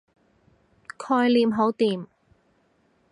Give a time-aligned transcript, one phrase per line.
[0.97, 2.07] 概念好掂